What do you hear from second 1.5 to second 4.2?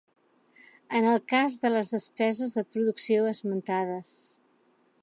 de les despeses de producció esmentades.